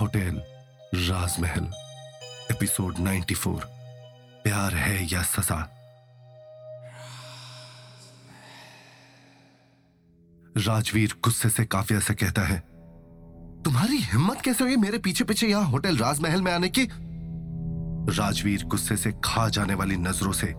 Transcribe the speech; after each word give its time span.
Hotel, 0.00 0.42
राजमहल, 0.94 1.64
episode 2.50 2.98
94 2.98 3.64
प्यार 4.44 4.74
है 4.74 5.12
या 5.12 5.22
सजा? 5.22 5.56
राजवीर 10.56 11.14
गुस्से 11.24 11.50
से 11.50 11.64
काफिया 11.64 12.00
से 12.00 12.14
कहता 12.14 12.42
है, 12.42 12.58
तुम्हारी 13.62 13.96
हिम्मत 13.96 14.40
कैसे 14.40 14.64
हुई 14.64 14.76
मेरे 14.76 14.98
पीछे 14.98 15.24
पीछे 15.24 15.46
यहाँ 15.46 15.64
होटल 15.64 15.96
राजमहल 15.96 16.42
में 16.42 16.52
आने 16.52 16.68
की? 16.68 16.88
राजवीर 18.16 18.64
गुस्से 18.64 18.96
से 18.96 19.12
खा 19.24 19.48
जाने 19.48 19.74
वाली 19.74 19.96
नज़रों 19.96 20.32
से 20.32 20.54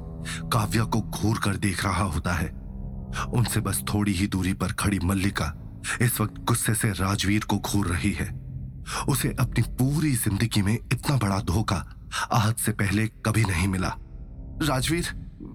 काव्या 0.50 0.84
को 0.84 1.02
घूर 1.02 1.40
कर 1.40 1.56
देख 1.56 1.86
रहा 1.86 2.04
होता 2.04 2.34
है। 2.34 2.50
उनसे 3.28 3.60
बस 3.60 3.84
थोड़ी 3.94 4.14
ही 4.14 4.28
दूरी 4.28 4.54
पर 4.54 4.72
खड़ी 4.72 5.00
मल्लिका 5.00 5.54
इस 6.02 6.22
वक्त 6.22 6.34
गुस्से 6.34 6.76
से 6.76 6.92
राजवीर 6.92 7.44
को 7.44 7.58
घूर 7.58 7.88
रही 7.88 8.12
है। 8.12 8.49
उसे 9.10 9.30
अपनी 9.40 9.62
पूरी 9.78 10.12
ज़िंदगी 10.14 10.62
में 10.62 10.74
इतना 10.74 11.16
बड़ा 11.18 11.40
धोखा 11.44 11.86
आज 12.34 12.56
से 12.56 12.72
पहले 12.74 13.08
कभी 13.26 13.44
नहीं 13.46 13.68
मिला। 13.68 13.96
राजवीर, 14.64 15.08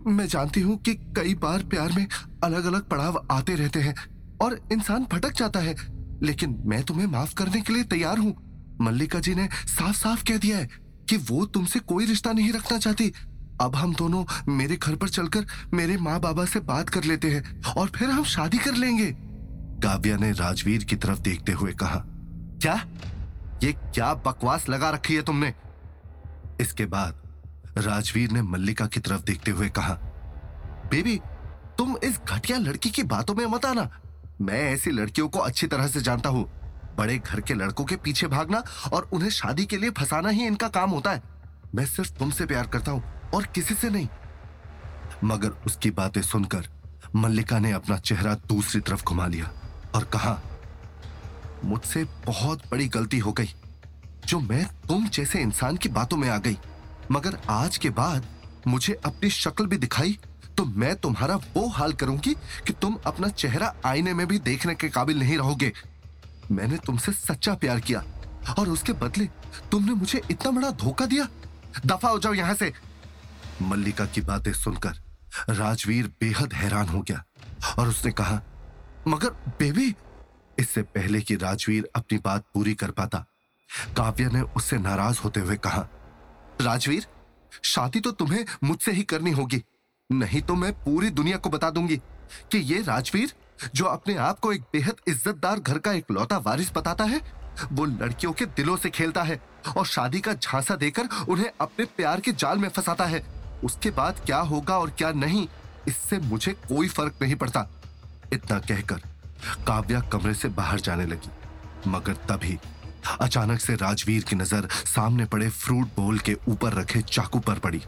मैं 0.06 0.26
जानती 0.26 0.60
हूँ 0.60 0.76
कि 0.78 0.94
कई 1.16 1.34
बार 1.34 1.62
प्यार 1.64 1.92
में 1.92 2.06
अलग 2.44 2.64
अलग 2.64 2.88
पड़ाव 2.88 3.26
आते 3.30 3.54
रहते 3.54 3.80
हैं 3.80 3.94
और 4.42 4.58
इंसान 4.72 5.06
भटक 5.12 5.32
जाता 5.32 5.60
है, 5.60 5.74
लेकिन 6.22 6.62
मैं 6.66 6.82
तुम्हें 6.82 7.06
माफ़ 7.06 7.34
करने 7.34 7.60
के 7.60 7.72
लिए 7.72 7.84
तैयार 7.84 8.18
हूँ। 8.18 8.34
मल्लिका 8.80 9.20
जी 9.20 9.34
ने 9.34 9.48
साफ़ 9.68 9.96
साफ़ 9.96 10.24
कह 10.24 10.38
दिया 10.38 10.58
है 10.58 10.68
कि 11.08 11.16
वो 11.28 11.44
तुमसे 11.46 11.78
कोई 11.80 12.06
रिश्ता 12.06 12.32
नहीं 12.32 12.52
रखना 12.52 12.78
चाहती। 12.78 13.12
अब 13.60 13.76
हम 13.76 13.94
दोनों 13.94 14.24
मेरे 14.48 14.76
घर 14.76 14.94
पर 14.94 15.08
चलकर 15.08 15.46
मेरे 15.74 15.96
माँ 15.96 16.18
बाबा 16.20 16.44
से 16.44 16.60
बात 16.62 16.88
कर 16.88 17.04
लेते 17.04 17.30
हैं 17.30 17.62
और 17.72 17.88
फिर 17.88 18.10
हम 18.10 18.24
शादी 18.26 18.58
कर 18.58 18.74
लेंगे। 18.74 19.10
काव्या 19.82 20.16
ने 20.16 20.30
राजवीर 20.32 20.84
की 20.84 20.96
तरफ़ 20.96 21.20
देखते 21.20 21.52
हुए 21.52 21.72
कहा, 21.72 22.02
क्या? 22.62 22.74
ये 23.62 23.72
क्या 23.72 24.12
बकवास 24.26 24.68
लगा 24.68 24.90
रखी 24.90 25.14
है 25.14 25.22
तुमने? 25.22 25.52
इसके 26.60 26.86
बाद 26.86 27.22
राजवीर 27.78 28.30
ने 28.30 28.42
मल्लिका 28.42 28.86
की 28.86 29.00
तरफ़ 29.00 29.22
देखते 29.22 29.50
हुए 29.50 29.68
कहा, 29.68 29.94
बेबी, 30.90 31.20
तुम 31.78 31.96
इस 31.96 32.20
घटिया 32.20 32.58
लड़की 32.58 32.90
की 32.90 33.02
बातों 33.02 33.34
में 33.34 33.46
मत 33.46 33.64
आना। 33.64 33.88
मैं 34.40 34.60
ऐसी 34.62 34.90
लड़कियों 34.90 35.28
को 35.28 35.38
अच्छी 35.38 35.66
तरह 35.66 35.86
से 35.88 36.00
जानता 36.00 36.28
हूँ। 36.28 36.44
बड़े 36.98 37.18
घर 37.18 37.40
के 37.40 37.54
लड़कों 37.54 37.84
के 37.84 37.96
पीछे 37.96 38.26
भागना 38.26 38.62
और 38.92 39.08
उन्हें 39.12 39.30
शादी 39.30 39.64
के 39.66 39.76
लिए 39.76 39.90
फंसाना 39.90 40.28
ही 40.28 40.46
इनका 40.46 40.68
काम 40.68 40.90
होता 40.90 41.12
है। 41.12 41.22
मैं 41.74 41.86
सिर्फ़ 41.86 42.12
तुमसे 42.12 42.46
प्यार 42.46 42.66
करता 42.66 42.92
हूँ 42.92 43.30
और 43.34 43.46
किसी 43.46 43.74
से 43.74 43.90
नहीं। 43.90 44.08
मगर 45.24 45.50
उसकी 45.66 45.90
बातें 45.90 46.22
सुनकर 46.22 46.68
मल्लिका 47.16 47.58
ने 47.58 47.72
अपना 47.72 47.98
चेहरा 47.98 48.34
दूसरी 48.48 48.80
तरफ़ 48.80 49.04
घुमा 49.04 49.26
लिया 49.26 49.50
और 49.94 50.04
कहा 50.04 50.40
मुझसे 51.64 52.04
बहुत 52.26 52.62
बड़ी 52.70 52.86
गलती 52.88 53.18
हो 53.18 53.32
गई, 53.32 53.54
जो 54.26 54.40
मैं 54.40 54.64
तुम 54.88 55.08
जैसे 55.08 55.40
इंसान 55.40 55.76
की 55.76 55.88
बातों 55.90 56.16
में 56.16 56.28
आ 56.28 56.38
गई। 56.38 56.56
मगर 57.12 57.38
आज 57.50 57.76
के 57.76 57.90
बाद 57.92 58.26
मुझे 58.66 59.00
अपनी 59.04 59.30
शक्ल 59.32 59.66
भी 59.66 59.76
दिखाई 59.78 60.18
तो 60.56 60.64
मैं 60.64 60.94
तुम्हारा 60.96 61.36
वो 61.54 61.66
हाल 61.68 61.92
करूँगी 61.92 62.34
कि 62.66 62.72
तुम 62.72 62.96
अपना 63.06 63.28
चेहरा 63.30 63.74
आईने 63.86 64.12
में 64.14 64.26
भी 64.26 64.38
देखने 64.40 64.74
के 64.74 64.88
काबिल 64.88 65.18
नहीं 65.18 65.36
रहोगे। 65.38 65.72
मैंने 66.50 66.76
तुमसे 66.76 67.12
सच्चा 67.12 67.54
प्यार 67.54 67.80
किया, 67.80 68.02
और 68.58 68.68
उसके 68.68 68.92
बदले 68.94 69.26
तुमने 69.70 69.94
मुझे 69.94 70.20
इतना 70.30 70.50
बड़ा 70.50 70.70
धोखा 70.72 71.06
दिया। 71.06 71.26
दफ़ा 71.86 72.08
हो 72.08 72.18
जाओ 72.18 72.34
यहाँ 72.34 72.54
से। 72.54 72.72
मल्लिका 73.62 74.06
की 74.06 74.20
बातें 74.22 74.52
सुनकर 74.54 75.00
राजवीर 75.50 76.06
बेहद 76.20 76.54
हैरान 76.54 76.88
हो 76.88 77.00
गया, 77.00 77.24
और 77.78 77.88
उसने 77.88 78.12
कहा, 78.12 78.40
मगर 79.08 79.30
बेबी 79.58 79.94
इससे 80.60 80.82
पहले 80.84 81.20
कि 81.20 81.36
राजवीर 81.36 81.88
अपनी 81.96 82.18
बात 82.18 82.44
पूरी 82.54 82.74
कर 82.74 82.90
पाता, 82.90 83.24
काव्या 83.96 84.28
ने 84.28 84.40
उससे 84.56 84.78
नाराज़ 84.78 85.20
होते 85.20 85.40
हुए 85.40 85.56
कहा, 85.56 85.86
राजवीर, 86.60 87.06
शादी 87.64 88.00
तो 88.00 88.10
तुम्हें 88.12 88.44
मुझसे 88.64 88.92
ही 88.92 89.02
करनी 89.04 89.30
होगी, 89.30 89.62
नहीं 90.10 90.42
तो 90.42 90.54
मैं 90.54 90.72
पूरी 90.74 91.10
दुनिया 91.12 91.36
को 91.36 91.50
बता 91.50 91.70
दूँगी 91.70 91.96
कि 92.52 92.58
ये 92.58 92.80
राजवीर, 92.82 93.32
जो 93.74 93.84
अपने 93.86 94.14
आप 94.16 94.38
को 94.38 94.52
एक 94.52 94.62
बेहद 94.72 95.00
इज्जतदार 95.08 95.60
घर 95.60 95.78
का 95.78 95.92
एक 95.92 96.10
लौता 96.10 96.38
वारिस 96.38 96.72
बताता 96.72 97.04
है, 97.04 97.20
वो 97.72 97.84
लड़कियों 97.84 98.32
के 98.32 98.46
दिलों 98.46 98.76
से 98.76 98.90
खेलता 98.90 99.22
है 99.22 99.40
और 99.76 99.86
शादी 99.86 100.20
का 100.20 100.32
झांसा 100.34 100.76
देकर 100.76 101.08
उन्हें 101.28 101.50
अपने 101.60 101.84
प्यार 101.96 102.20
के 102.20 102.32
जाल 102.34 102.58
में 102.58 102.68
फंसाता 102.68 103.04
है। 103.04 103.22
उसके 103.64 103.90
बाद 103.92 104.20
क्या 104.26 104.38
होगा 104.42 104.78
और 104.78 104.90
क्या 104.90 105.10
नहीं, 105.12 105.46
इससे 105.88 106.18
मुझे 106.20 106.52
कोई 106.68 106.88
फ़र्क 106.88 107.18
नहीं 107.22 107.34
पड़ता, 107.34 107.66
इतना 108.32 108.58
कहकर 108.60 109.02
काव्या 109.66 110.00
कमरे 110.12 110.34
से 110.34 110.48
बाहर 110.50 110.80
जाने 110.80 111.06
लगी, 111.06 111.30
मगर 111.86 112.12
तभी 112.28 112.58
अचानक 113.20 113.60
से 113.60 113.74
राजवीर 113.76 114.22
की 114.24 114.36
नज़र 114.36 114.68
सामने 114.86 115.24
पड़े 115.26 115.48
फ्रूट 115.50 115.88
बोल 115.96 116.18
के 116.18 116.36
ऊपर 116.48 116.74
रखे 116.74 117.02
चाकू 117.02 117.40
पर 117.40 117.58
पड़ी, 117.58 117.82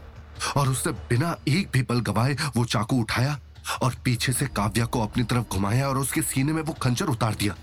और 0.57 0.69
उसने 0.69 0.93
बिना 1.09 1.35
एक 1.47 1.69
भी 1.73 1.81
पल 1.83 1.99
गवाए 2.01 2.35
वो 2.55 2.65
चाकू 2.65 2.99
उठाया 3.01 3.39
और 3.81 3.95
पीछे 4.05 4.33
से 4.33 4.45
काव्या 4.47 4.85
को 4.85 5.01
अपनी 5.01 5.23
तरफ़ 5.23 5.55
घुमाया 5.55 5.87
और 5.89 5.97
उसके 5.97 6.21
सीने 6.23 6.53
में 6.53 6.61
वो 6.61 6.73
खंजर 6.73 7.05
उतार 7.07 7.35
दिया। 7.35 7.55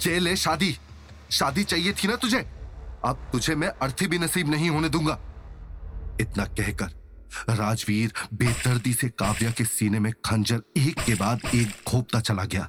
चे 0.00 0.18
ले 0.18 0.36
शादी 0.36 0.76
शादी 1.30 1.64
चाहिए 1.64 1.92
थी 1.94 2.08
ना 2.08 2.16
तुझे? 2.16 2.38
अब 3.04 3.28
तुझे 3.32 3.54
मैं 3.54 3.68
अर्थी 3.82 4.06
भी 4.06 4.18
नसीब 4.18 4.50
नहीं 4.50 4.70
होने 4.70 4.88
दूँगा। 4.88 5.18
इतना 6.20 6.44
कहकर 6.46 6.98
राजवीर 7.50 8.12
बेदर्दी 8.34 8.92
से 8.92 9.08
काव्या 9.10 9.50
के 9.50 9.64
सीने 9.64 9.98
में 10.00 10.12
खंजर 10.24 10.62
एक 10.78 11.00
के 11.00 11.14
बाद 11.14 11.40
एक 11.54 11.88
घोपता 11.88 12.20
चला 12.20 12.44
गया। 12.44 12.68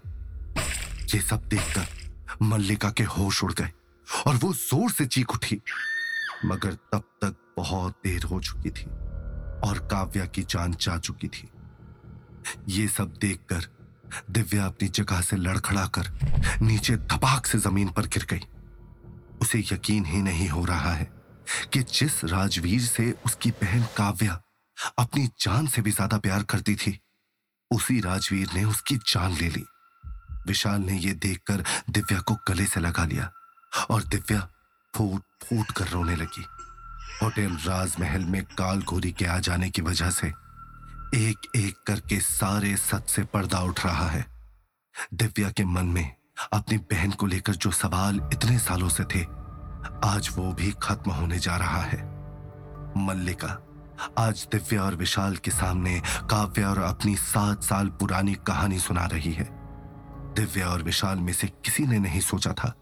ये 1.13 1.21
सब 1.21 1.47
देखकर 1.49 1.87
मल्लिका 2.43 2.89
के 2.91 3.03
होश 3.13 3.43
उड़ 3.43 3.51
गए 3.53 3.71
और 4.27 4.35
वो 4.35 4.53
ज़ोर 4.53 4.91
से 4.91 5.05
चीख 5.05 5.33
उठी। 5.33 5.61
मगर 6.45 6.73
तब 6.93 7.03
तक 7.21 7.35
बहुत 7.57 7.95
देर 8.03 8.23
हो 8.23 8.39
चुकी 8.41 8.69
थी 8.69 8.85
और 9.67 9.79
काव्या 9.91 10.25
की 10.25 10.43
जान 10.49 10.75
जा 10.81 10.97
चुकी 10.99 11.27
थी। 11.27 11.49
ये 12.69 12.87
सब 12.87 13.13
देखकर 13.21 13.67
दिव्या 14.29 14.65
अपनी 14.65 14.87
जगह 14.89 15.21
से 15.21 15.37
लड़खड़ाकर 15.37 16.07
नीचे 16.61 16.95
धपाक 16.97 17.45
से 17.45 17.57
ज़मीन 17.59 17.89
पर 17.89 18.07
गिर 18.07 18.25
गई। 18.31 18.45
उसे 19.41 19.59
यकीन 19.71 20.05
ही 20.05 20.21
नहीं 20.21 20.47
हो 20.49 20.63
रहा 20.65 20.93
है 20.93 21.09
कि 21.73 21.83
जिस 21.83 22.23
राजवीर 22.25 22.81
से 22.81 23.11
उसकी 23.25 23.51
बहन 23.61 23.83
काव्या 23.97 24.41
अपनी 24.99 25.27
जान 25.41 25.67
से 25.67 25.81
भी 25.81 25.91
ज़्यादा 25.91 26.17
प्यार 26.17 26.43
करती 26.43 26.75
थी, 26.75 26.99
उसी 27.71 27.99
राजवीर 28.01 28.49
ने 28.55 28.63
उसकी 28.65 28.95
जान 28.97 29.33
ले 29.33 29.49
ली। 29.49 29.65
विशाल 30.47 30.81
ने 30.81 30.97
यह 30.97 31.13
देखकर 31.13 31.63
दिव्या 31.89 32.19
को 32.19 32.37
गले 32.47 32.65
से 32.65 32.79
लगा 32.79 33.05
लिया 33.05 33.31
और 33.89 34.03
दिव्या 34.03 34.47
फूट 34.95 35.45
फूट 35.45 35.71
कर 35.71 35.87
रोने 35.87 36.15
लगी। 36.15 36.45
होटल 37.23 37.57
राजमहल 37.57 38.25
में 38.25 38.43
काल 38.43 38.81
गोरी 38.81 39.11
के 39.11 39.25
आ 39.25 39.39
जाने 39.39 39.69
की 39.69 39.81
वजह 39.81 40.09
से 40.09 40.27
एक 41.15 41.51
एक 41.55 41.75
करके 41.87 42.19
सारे 42.19 42.77
सच 42.77 43.09
से 43.09 43.23
पर्दा 43.23 43.59
उठ 43.59 43.85
रहा 43.85 44.07
है। 44.07 44.25
दिव्या 45.13 45.49
के 45.49 45.65
मन 45.65 45.85
में 45.85 46.15
अपनी 46.53 46.77
बहन 46.77 47.11
को 47.11 47.25
लेकर 47.25 47.55
जो 47.55 47.71
सवाल 47.71 48.29
इतने 48.33 48.59
सालों 48.59 48.89
से 48.89 49.03
थे, 49.03 49.23
आज 50.07 50.29
वो 50.35 50.53
भी 50.53 50.73
खत्म 50.83 51.11
होने 51.11 51.39
जा 51.39 51.57
रहा 51.57 51.81
है। 51.81 52.03
मल्लिका, 52.97 53.57
आज 54.17 54.47
दिव्या 54.51 54.83
और 54.83 54.95
विशाल 54.95 55.35
के 55.35 55.51
सामने 55.51 56.01
काव्या 56.29 56.69
और 56.69 56.79
अपनी 56.79 57.15
सात 57.15 57.63
साल 57.63 57.87
पुरानी 57.89 58.35
कहानी 58.35 58.79
सुना 58.79 59.05
रही 59.05 59.33
है। 59.33 59.60
दिव्या 60.35 60.67
और 60.67 60.83
विशाल 60.83 61.17
में 61.17 61.33
से 61.33 61.47
किसी 61.47 61.83
ने 61.83 61.99
नहीं 61.99 62.19
सोचा 62.19 62.53
था 62.53 62.75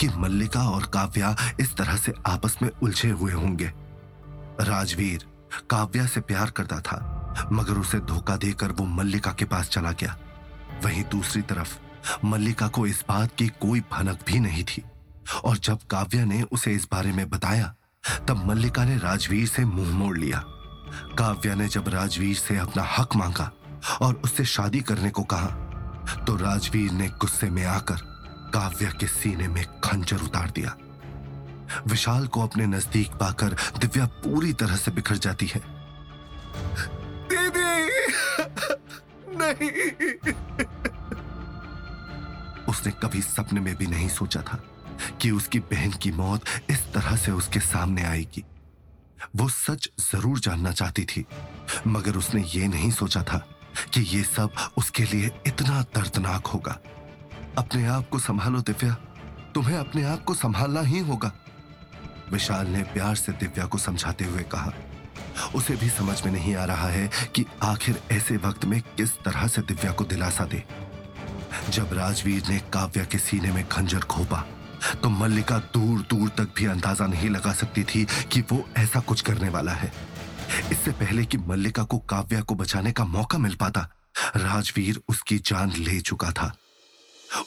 कि 0.00 0.08
मल्लिका 0.08 0.62
और 0.68 0.86
काव्या 0.86 1.36
इस 1.60 1.76
तरह 1.76 1.96
से 1.96 2.12
आपस 2.26 2.56
में 2.62 2.70
उलझे 2.82 3.10
हुए 3.10 3.32
होंगे। 3.32 3.72
राजवीर 4.60 5.26
काव्या 5.70 6.06
से 6.06 6.20
प्यार 6.20 6.50
करता 6.50 6.80
था, 6.80 7.48
मगर 7.52 7.72
उसे 7.72 7.98
धोखा 7.98 8.36
देकर 8.36 8.72
वो 8.72 8.84
मल्लिका 8.86 9.32
के 9.32 9.44
पास 9.44 9.68
चला 9.68 9.92
गया। 9.92 10.18
वहीं 10.84 11.04
दूसरी 11.04 11.42
तरफ़, 11.42 11.78
मल्लिका 12.24 12.68
को 12.68 12.86
इस 12.86 13.04
बात 13.08 13.30
की 13.38 13.48
कोई 13.48 13.80
भनक 13.80 14.18
भी 14.26 14.40
नहीं 14.40 14.64
थी, 14.64 14.82
और 15.44 15.58
जब 15.58 15.78
काव्या 15.90 16.24
ने 16.24 16.42
उसे 16.42 16.72
इस 16.72 16.88
बारे 16.92 17.12
में 17.12 17.30
बताया, 17.30 17.74
तब 18.28 18.46
मल्लिका 18.46 18.84
ने 18.84 18.96
राजवीर 18.96 19.48
से 19.48 19.64
मुँह 19.64 19.90
मोड़ 19.90 20.18
लिया। 20.18 20.44
काव्या 21.18 21.54
ने 21.54 21.68
जब 21.68 21.88
राजवीर 21.88 22.36
से 22.36 22.56
अपना 22.56 22.82
हक 22.98 23.16
मांगा 23.16 23.52
और 24.02 24.14
उससे 24.14 24.44
शादी 24.44 24.80
करने 24.80 25.10
को 25.10 25.22
कहा 25.22 25.48
तो 26.26 26.36
राजवीर 26.36 26.92
ने 26.92 27.08
गुस्से 27.20 27.50
में 27.50 27.64
आकर 27.64 28.00
काव्या 28.54 28.90
के 28.90 29.06
सीने 29.06 29.48
में 29.48 29.64
खंजर 29.84 30.22
उतार 30.22 30.50
दिया। 30.50 30.76
विशाल 31.86 32.26
को 32.26 32.42
अपने 32.42 32.66
नज़दीक 32.66 33.12
पाकर 33.12 33.56
दिव्या 33.78 34.06
पूरी 34.24 34.52
तरह 34.52 34.76
से 34.76 34.90
बिखर 34.90 35.16
जाती 35.16 35.46
है। 35.46 35.60
दीदी! 37.28 37.70
नहीं! 39.36 39.70
उसने 42.68 42.92
कभी 42.92 43.22
सपने 43.22 43.60
में 43.60 43.74
भी 43.76 43.86
नहीं 43.86 44.08
सोचा 44.08 44.40
था 44.42 44.62
कि 45.20 45.30
उसकी 45.30 45.58
बहन 45.60 45.92
की 45.92 46.10
मौत 46.12 46.44
इस 46.70 46.92
तरह 46.92 47.16
से 47.16 47.32
उसके 47.32 47.60
सामने 47.60 48.02
आएगी। 48.02 48.44
वो 49.36 49.48
सच 49.48 49.88
ज़रूर 50.00 50.38
जानना 50.38 50.72
चाहती 50.72 51.04
थी, 51.04 51.24
मगर 51.86 52.16
उसने 52.16 52.42
ये 52.54 52.68
नहीं 52.68 52.90
सोचा 52.90 53.22
था 53.22 53.38
कि 53.94 54.00
ये 54.08 54.22
सब 54.24 54.50
उसके 54.76 55.04
लिए 55.04 55.30
इतना 55.46 55.80
दर्दनाक 55.94 56.46
होगा। 56.46 56.78
अपने 57.58 57.86
आप 57.86 58.08
को 58.08 58.18
संभालो 58.18 58.60
दिव्या। 58.60 58.94
तुम्हें 59.54 59.76
अपने 59.76 60.02
आप 60.04 60.24
को 60.24 60.34
संभालना 60.34 60.80
ही 60.82 60.98
होगा। 61.00 61.32
विशाल 62.32 62.66
ने 62.66 62.82
प्यार 62.92 63.16
से 63.16 63.32
दिव्या 63.32 63.64
को 63.66 63.78
समझाते 63.78 64.24
हुए 64.24 64.42
कहा, 64.52 64.72
उसे 65.54 65.74
भी 65.76 65.88
समझ 65.88 66.22
में 66.24 66.32
नहीं 66.32 66.54
आ 66.54 66.64
रहा 66.64 66.88
है 66.88 67.10
कि 67.34 67.44
आखिर 67.62 68.00
ऐसे 68.12 68.36
वक्त 68.36 68.64
में 68.64 68.80
किस 68.96 69.12
तरह 69.18 69.46
से 69.46 69.62
दिव्या 69.62 69.92
को 69.92 70.04
दिलासा 70.04 70.44
दे। 70.44 70.62
जब 71.70 71.92
राजवीर 71.92 72.48
ने 72.48 72.58
काव्या 72.72 73.04
के 73.04 73.18
सीने 73.18 73.52
में 73.52 73.66
खंजर 73.68 74.00
खोपा 74.06 74.44
तो 75.02 75.08
मल्लिका 75.10 75.58
दूर 75.74 76.00
दूर 76.10 76.28
तक 76.28 76.48
भी 76.56 76.66
अंदाज़ा 76.66 77.06
नहीं 77.06 77.28
लगा 77.30 77.52
सकती 77.52 77.84
थी 77.84 78.04
कि 78.32 78.40
वो 78.52 78.64
ऐसा 78.76 79.00
कुछ 79.00 79.20
करने 79.20 79.48
वाला 79.48 79.72
है। 79.72 79.92
इससे 80.72 80.90
पहले 80.90 81.24
कि 81.24 81.38
मल्लिका 81.38 81.82
को 81.82 81.98
काव्या 81.98 82.40
को 82.40 82.54
बचाने 82.54 82.92
का 82.92 83.04
मौका 83.04 83.38
मिल 83.38 83.54
पाता, 83.54 83.88
राजवीर 84.36 85.00
उसकी 85.08 85.38
जान 85.38 85.72
ले 85.78 86.00
चुका 86.00 86.30
था। 86.30 86.54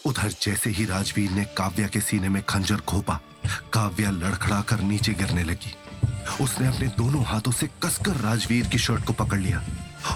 उधर 0.05 0.31
जैसे 0.41 0.69
ही 0.69 0.85
राजवीर 0.85 1.31
ने 1.31 1.43
काव्या 1.57 1.87
के 1.87 1.99
सीने 2.01 2.29
में 2.29 2.41
खंजर 2.43 2.81
खोपा, 2.81 3.19
काव्या 3.73 4.11
लड़खड़ा 4.11 4.61
कर 4.61 4.81
नीचे 4.81 5.13
गिरने 5.13 5.43
लगी। 5.43 5.75
उसने 6.41 6.67
अपने 6.67 6.87
दोनों 6.87 7.23
हाथों 7.23 7.51
से 7.51 7.69
कसकर 7.83 8.15
राजवीर 8.15 8.67
की 8.67 8.77
शर्ट 8.77 9.05
को 9.05 9.13
पकड़ 9.13 9.39
लिया 9.39 9.63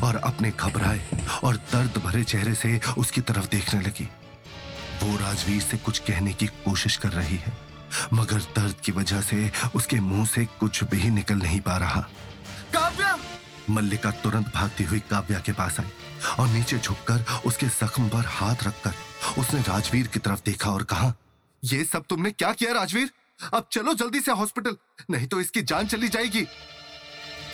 और 0.04 0.16
अपने 0.16 0.52
घबराए 0.52 1.02
और 1.44 1.56
दर्द 1.72 2.02
भरे 2.06 2.24
चेहरे 2.24 2.54
से 2.56 2.80
उसकी 2.98 3.22
तरफ़ 3.22 3.48
देखने 3.48 3.82
लगी। 3.82 4.08
वो 5.04 5.18
राजवीर 5.18 5.62
से 5.62 5.78
कुछ 5.78 6.00
कहने 6.00 6.34
की 6.34 6.48
कोशिश 6.66 6.98
कर 6.98 7.10
रही 7.10 7.36
है, 7.36 7.58
मगर 8.14 8.40
दर्द 8.56 8.76
की 8.76 8.92
वजह 8.92 9.22
से 9.22 9.52
उसके 9.76 10.00
मुँह 10.00 10.26
से 10.26 10.46
कुछ 10.60 10.84
भी 10.84 11.10
निकल 11.10 11.36
नहीं 11.36 11.60
पा 11.60 11.78
रहा। 11.78 12.08
मल्लिका 13.70 14.12
तुरंत 14.24 14.52
भागती 14.54 14.84
हुई 14.84 15.00
काव्या 15.00 15.40
के 15.40 15.52
पास 15.52 15.80
आई 15.80 15.90
और 16.40 16.48
नीचे 16.48 16.78
झुककर 16.78 17.26
उसके 17.46 17.68
जख्म 17.68 18.08
पर 18.10 18.26
हाथ 18.28 18.64
रखकर 18.64 18.94
उसने 19.38 19.62
राजवीर 19.62 20.08
की 20.08 20.20
तरफ़ 20.20 20.42
देखा 20.46 20.70
और 20.72 20.84
कहा, 20.84 21.14
ये 21.64 21.84
सब 21.84 22.06
तुमने 22.10 22.32
क्या 22.32 22.52
किया 22.54 22.72
राजवीर? 22.74 23.12
अब 23.54 23.68
चलो 23.72 23.94
जल्दी 23.94 24.20
से 24.20 24.32
हॉस्पिटल, 24.32 24.78
नहीं 25.12 25.28
तो 25.28 25.42
इसकी 25.42 25.62
जान 25.62 25.88
चली 25.88 26.08
जाएगी। 26.08 26.46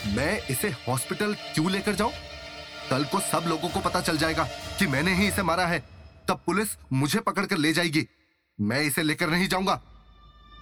मैं 0.06 0.46
इसे 0.46 0.68
हॉस्पिटल 0.88 1.34
क्यों 1.34 1.70
लेकर 1.70 1.94
जाऊँ? 1.94 2.12
कल 2.90 3.04
को 3.04 3.20
सब 3.20 3.44
लोगों 3.48 3.68
को 3.68 3.80
पता 3.80 4.00
चल 4.00 4.18
जाएगा 4.18 4.44
कि 4.78 4.86
मैंने 4.86 5.14
ही 5.14 5.28
इसे 5.28 5.42
मारा 5.42 5.66
है। 5.66 5.78
तब 6.28 6.42
पुलिस 6.46 6.76
मुझे 6.92 7.20
पकड़कर 7.20 7.56
ले 7.56 7.72
जाएगी। 7.72 8.06
मैं 8.58 8.80
इसे 8.82 9.02
लेकर 9.02 9.30
नहीं 9.30 9.48
जाऊँगा। 9.48 9.80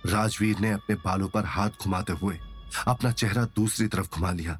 राजवीर 0.06 0.58
ने 0.58 0.70
अपने 0.70 0.96
बालों 0.96 1.28
पर 1.28 1.44
हाथ 1.44 1.70
घुमाते 1.82 2.12
हुए 2.12 2.38
अपना 2.86 3.10
चेहरा 3.12 3.44
दूसरी 3.56 3.86
तरफ़ 3.88 4.08
घुमा 4.08 4.30
लिया। 4.30 4.58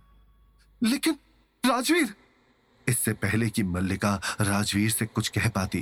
लेकिन 0.84 1.18
राजवीर। 1.66 2.14
इससे 2.86 3.12
पहले 3.12 3.48
कि 3.50 3.62
मल्लिका 3.62 4.20
राजवीर 4.40 4.90
से 4.90 5.06
कुछ 5.06 5.28
कह 5.28 5.48
पाती, 5.48 5.80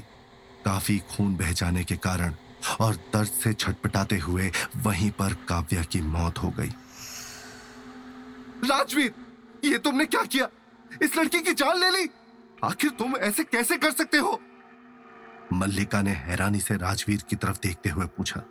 काफ़ी 0.64 0.98
खून 0.98 1.36
बह 1.36 1.52
जाने 1.52 1.84
के 1.84 1.96
कारण 1.96 2.34
और 2.80 2.94
दर्द 2.94 3.28
से 3.28 3.52
छटपटाते 3.52 4.18
हुए 4.18 4.50
वहीं 4.76 5.10
पर 5.10 5.34
काव्या 5.48 5.82
की 5.82 6.00
मौत 6.00 6.38
हो 6.38 6.50
गई। 6.50 6.68
राजवीर, 8.64 9.14
ये 9.64 9.78
तुमने 9.78 10.04
क्या 10.04 10.24
किया? 10.24 10.48
इस 11.02 11.16
लड़की 11.16 11.40
की 11.40 11.54
जान 11.54 11.78
ले 11.78 11.90
ली? 11.90 12.08
आखिर 12.64 12.90
तुम 12.90 13.16
ऐसे 13.16 13.44
कैसे 13.44 13.76
कर 13.76 13.90
सकते 13.90 14.18
हो? 14.18 14.40
मल्लिका 15.52 16.02
ने 16.02 16.10
हैरानी 16.10 16.60
से 16.60 16.76
राजवीर 16.76 17.22
की 17.30 17.36
तरफ़ 17.36 17.58
देखते 17.62 17.90
हुए 17.90 18.06
पूछा। 18.06 18.42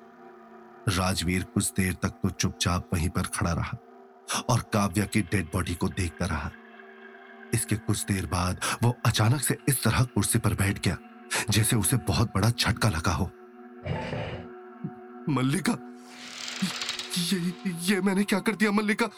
राजवीर 0.90 1.44
कुछ 1.44 1.72
देर 1.72 1.94
तक 1.94 2.10
तो 2.10 2.30
चुपचाप 2.30 2.90
वहीं 2.94 3.10
पर 3.10 3.22
खड़ा 3.22 3.52
रहा। 3.52 3.78
और 4.50 4.60
काव्या 4.74 5.06
की 5.06 5.22
डेड 5.22 5.46
बॉडी 5.54 5.76
को 5.76 5.88
देखता 5.90 6.26
रहा। 6.26 6.52
इसके 7.54 7.76
कुछ 7.78 8.04
देर 8.06 8.26
बाद 8.26 8.60
वो 8.84 8.96
अचानक 9.06 9.42
से 9.42 9.58
इस 9.70 9.84
तरह 9.84 10.04
कुर्सी 10.16 10.40
पर 10.40 10.54
बैठ 10.54 10.80
गया 10.86 10.98
जैसे 11.50 11.76
उसे 11.76 11.98
बहुत 12.08 12.32
बड़ा 12.36 12.50
झटका 12.50 12.90
लगा 12.90 13.12
हो। 13.12 13.26
मल्लिका 15.30 15.78
ये 17.18 17.54
ये 17.84 18.00
मैंने 18.02 18.24
क्या 18.24 18.40
कर 18.40 18.56
दिया 18.56 18.72
मल्लिका? 18.72 19.10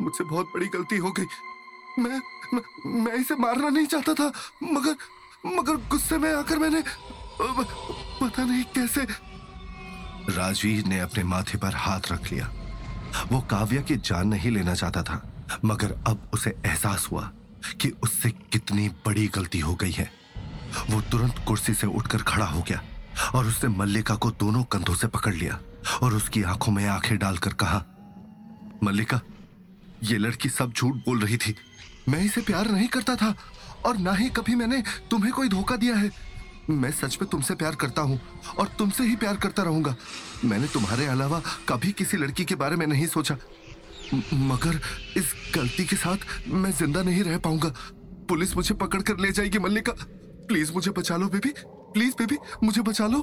मुझसे 0.00 0.24
बहुत 0.24 0.46
बड़ी 0.54 0.66
गलती 0.66 0.96
हो 0.96 1.12
गई। 1.12 1.26
मैं 1.98 2.20
मैं, 2.54 2.62
मैं 3.02 3.14
इसे 3.14 3.34
मारना 3.36 3.68
नहीं 3.68 3.86
चाहता 3.86 4.14
था 4.14 4.32
मगर 4.62 4.96
मगर 5.46 5.76
गुस्से 5.90 6.18
में 6.18 6.32
आकर 6.32 6.58
मैंने 6.58 6.82
पता 7.40 8.44
नहीं 8.44 8.64
कैसे। 8.74 9.06
राजवीर 10.30 10.86
ने 10.86 10.98
अपने 11.00 11.24
माथे 11.24 11.58
पर 11.58 11.74
हाथ 11.76 12.12
रख 12.12 12.30
लिया। 12.32 12.50
वो 13.32 13.40
काव्या 13.40 13.80
की 13.80 13.96
जान 13.96 14.28
नहीं 14.28 14.50
लेना 14.50 14.74
चाहता 14.74 15.02
था, 15.02 15.22
मगर 15.64 15.94
अब 16.06 16.30
उसे 16.34 16.50
एहसास 16.66 17.08
हुआ 17.12 17.30
कि 17.80 17.88
उससे 18.02 18.30
कितनी 18.52 18.88
बड़ी 19.06 19.26
गलती 19.34 19.58
हो 19.58 19.74
गई 19.74 19.90
है। 19.90 20.10
वो 20.90 21.00
तुरंत 21.00 21.44
कुर्सी 21.48 21.74
से 21.74 21.86
उठकर 21.86 22.22
खड़ा 22.22 22.46
हो 22.46 22.62
गया 22.62 22.82
और 23.34 23.46
उसने 23.46 23.70
मल्लिका 23.70 24.14
को 24.14 24.30
दोनों 24.30 24.62
कंधों 24.64 24.94
से 24.94 25.06
पकड़ 25.06 25.34
लिया 25.34 25.58
और 26.02 26.14
उसकी 26.14 26.42
आँखों 26.42 26.72
में 26.72 26.86
आँखें 26.86 27.16
डालकर 27.18 27.52
कहा, 27.52 27.84
मल्लिका, 28.82 29.20
ये 30.02 30.18
लड़की 30.18 30.48
सब 30.48 30.72
झूठ 30.72 30.94
बोल 30.96 31.20
रही 31.20 31.36
थी। 31.36 31.54
मैं 32.08 32.20
इसे 32.20 32.40
प्यार 32.40 32.70
नहीं 32.70 32.88
करता 32.88 33.16
था 33.16 33.34
और 33.86 33.98
ना 33.98 34.12
ही 34.12 34.28
कभी 34.30 34.54
मैंने 34.54 34.82
तुम्हें 35.10 35.32
कोई 35.32 35.48
धोखा 35.48 35.76
दिया 35.76 35.94
है। 35.96 36.10
मैं 36.70 36.90
सच 36.92 37.18
में 37.22 37.28
तुमसे 37.30 37.54
प्यार 37.54 37.74
करता 37.74 38.02
हूँ 38.02 38.20
और 38.58 38.68
तुमसे 38.78 39.04
ही 39.04 39.16
प्यार 39.16 39.36
करता 39.36 39.62
रहूँगा। 39.62 39.94
मैंने 40.44 40.66
तुम्हारे 40.66 41.06
अलावा 41.06 41.40
कभी 41.68 41.92
किसी 41.92 42.16
लड़की 42.16 42.44
के 42.44 42.54
बारे 42.54 42.76
में 42.76 42.86
नहीं 42.86 43.06
सोचा। 43.06 43.36
मगर 44.34 44.80
इस 45.16 45.34
गलती 45.54 45.84
के 45.84 45.96
साथ 45.96 46.48
मैं 46.48 46.70
ज़िंदा 46.72 47.02
नहीं 47.02 47.22
रह 47.24 47.38
पाऊँगा। 47.38 47.72
पुलिस 48.28 48.56
मुझे 48.56 48.74
पकड़ 48.74 49.02
कर 49.02 49.18
ले 49.18 49.30
जाएगी 49.32 49.58
मल्लिका। 49.58 49.92
प्लीज़ 50.48 50.72
मुझे 50.72 50.90
बचा 50.90 51.16
लो 51.16 51.28
बेबी। 51.28 51.52
प्लीज़, 51.94 52.14
बेबी, 52.18 52.36
मुझे 52.62 52.82
बचा 52.82 53.06
लो 53.06 53.20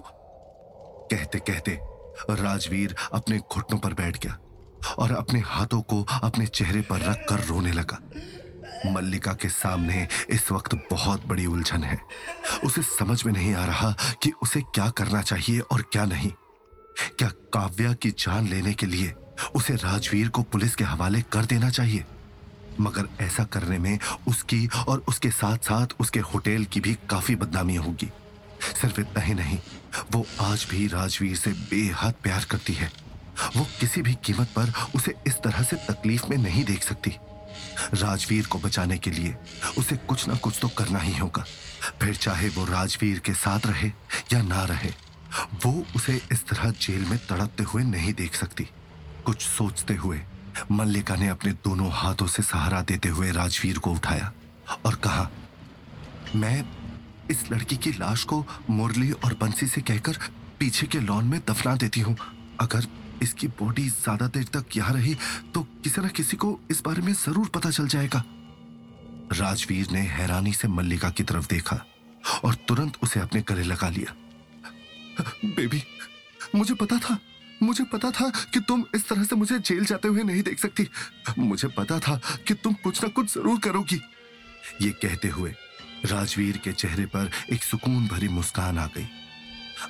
कहते 1.12 1.40
कहते 1.40 1.80
राजवीर 2.32 2.96
अपने 3.14 3.38
घुटनों 3.38 3.80
पर 3.80 3.94
बैठ 3.94 4.18
गया 4.24 4.38
और 4.98 5.12
अपने 5.12 5.40
हाथों 5.40 5.82
को 5.84 6.02
अपने 6.24 6.46
चेहरे 6.48 6.82
पर 6.82 7.02
रखकर 7.02 7.44
रोने 7.46 7.72
लगा। 7.72 8.00
मल्लिका 8.86 9.34
के 9.34 9.50
सामने 9.50 10.08
इस 10.30 10.52
वक्त 10.52 10.76
बहुत 10.92 11.26
बड़ी 11.26 11.46
उलझन 11.46 11.84
है। 11.84 12.02
उसे 12.64 12.82
समझ 12.82 13.26
में 13.26 13.34
नहीं 13.34 13.54
आ 13.54 13.66
रहा 13.66 13.96
कि 14.24 14.32
उसे 14.42 14.62
क्या 14.62 14.90
करना 14.90 15.22
चाहिए 15.22 15.60
और 15.60 15.82
क्या 15.82 16.06
नहीं। 16.06 16.32
क्या 17.18 17.28
काव्या 17.28 17.94
की 17.94 18.12
जान 18.12 18.48
लेने 18.48 18.74
के 18.74 18.86
लिए 18.86 19.14
उसे 19.56 19.76
राजवीर 19.76 20.30
को 20.30 20.42
पुलिस 20.42 20.76
के 20.76 20.84
हवाले 20.84 21.22
कर 21.22 21.46
देना 21.46 21.70
चाहिए? 21.70 22.06
मगर 22.80 23.24
ऐसा 23.24 23.44
करने 23.44 23.80
में 23.80 24.00
उसकी 24.28 24.70
और 24.88 25.04
उसके 25.08 25.30
साथ 25.30 25.58
साथ 25.58 25.88
उसके 26.00 26.20
होटल 26.20 26.64
की 26.64 26.80
भी 26.80 26.98
काफ़ी 27.10 27.36
बदनामी 27.36 27.76
होगी। 27.76 28.10
सिर्फ़ 28.82 29.02
इतना 29.02 29.22
ही 29.22 29.34
नहीं, 29.34 29.60
वो 30.12 30.26
आज 30.42 30.68
भी 30.70 30.88
राजवीर 30.88 31.36
से 31.36 31.52
बेहद 31.52 32.14
प्यार 32.24 32.46
करती 32.52 32.74
है। 32.74 32.92
वो 33.58 33.68
किसी 33.80 34.02
भी 34.02 34.14
कीमत 34.14 34.48
पर 34.48 34.74
उसे 34.96 35.14
इस 35.28 35.36
तरह 35.36 35.64
से 35.64 35.76
तकलीफ़ 35.76 36.26
में 36.30 36.38
नहीं 36.38 36.64
देख 36.64 36.84
सकती। 36.84 37.18
राजवीर 37.94 38.46
को 38.46 38.60
बचाने 38.60 38.98
के 38.98 39.12
लिए 39.12 39.36
उसे 39.78 39.96
कुछ 40.08 40.28
ना 40.28 40.36
कुछ 40.36 40.58
तो 40.62 40.68
करना 40.70 41.00
ही 41.00 41.18
होगा। 41.18 41.46
फिर 42.02 42.16
चाहे 42.16 42.50
वो 42.50 42.66
राजवीर 42.66 43.20
के 43.20 43.34
साथ 43.36 43.66
रहे 43.66 43.88
या 44.34 44.42
ना 44.44 44.64
रहे, 44.66 44.90
वो 45.66 45.72
उसे 45.96 46.20
इस 46.32 46.46
तरह 46.48 46.70
जेल 46.82 47.06
में 47.06 47.18
तड़पते 47.20 47.64
हुए 47.64 47.84
नहीं 47.86 48.14
देख 48.14 48.36
सकती। 48.36 48.70
कुछ 49.26 49.42
सोचते 49.42 49.96
हुए 49.96 50.22
मल्लिका 50.72 51.16
ने 51.16 51.28
अपने 51.30 51.52
दोनों 51.66 51.90
हाथों 51.94 52.28
से 52.28 52.44
सहारा 52.44 52.82
देते 52.84 53.10
हुए 53.10 53.32
राजवीर 53.32 53.78
को 53.78 53.92
उठाया 53.92 54.32
और 54.86 54.96
कहा, 54.96 55.30
मैं 56.36 56.64
इस 57.30 57.52
लड़की 57.52 57.76
की 57.78 57.92
लाश 57.92 58.24
को 58.24 58.46
मुरली 58.70 59.12
और 59.14 59.34
बंसी 59.42 59.68
से 59.68 59.82
कहकर 59.82 60.18
पीछे 60.60 60.88
के 60.88 61.00
लॉन 61.00 61.26
में 61.26 61.40
दफना 61.48 61.76
देती 61.76 62.02
हूँ। 62.02 62.16
अगर 62.62 62.88
इसकी 63.22 63.48
बॉडी 63.60 63.88
ज़्यादा 63.90 64.28
देर 64.28 64.44
तक 64.54 64.78
यहाँ 64.78 64.94
रही 64.94 65.16
तो 65.54 65.62
किसी 65.84 66.02
न 66.02 66.08
किसी 66.10 66.38
को 66.38 66.60
इस 66.72 66.82
बारे 66.86 67.02
में 67.02 67.14
ज़रूर 67.16 67.48
पता 67.56 67.70
चल 67.70 67.88
जाएगा। 67.88 68.24
राजवीर 69.34 69.92
ने 69.92 70.00
हैरानी 70.10 70.54
से 70.54 70.68
मल्लिका 70.68 71.10
की 71.10 71.24
तरफ़ 71.24 71.48
देखा 71.50 71.80
और 72.44 72.56
तुरंत 72.68 72.98
उसे 73.04 73.20
अपने 73.20 73.42
गले 73.42 73.64
लगा 73.64 73.90
लिया। 73.90 74.16
बेबी, 75.46 75.82
मुझे 76.56 76.74
पता 76.74 76.98
था, 77.00 77.18
मुझे 77.64 77.84
पता 77.84 78.12
था 78.12 78.30
कि 78.54 78.60
तुम 78.60 78.84
इस 78.96 79.08
तरह 79.10 79.24
से 79.24 79.36
मुझे 79.36 79.60
जेल 79.60 79.86
जाते 79.86 80.08
हुए 80.08 80.24
नहीं 80.24 80.44
देख 80.44 80.60
सकती। 80.60 80.88
मुझे 81.40 81.68
पता 81.70 82.00
था 82.00 82.20
कि 82.48 82.54
तुम 82.54 82.74
कुछ 82.84 83.04
ना 83.04 83.10
कुछ 83.10 83.34
ज़रूर 83.34 83.60
करोगी। 83.60 84.02
ये 84.82 84.90
कहते 85.02 85.28
हुए 85.30 85.54
राजवीर 86.06 86.58
के 86.58 86.72
चेहरे 86.74 87.06
पर 87.06 87.30
एक 87.54 87.64
सुकून 87.64 88.08
भरी 88.08 88.28
मुस्कान 88.30 88.78
आ 88.78 88.86
गई। 88.88 89.08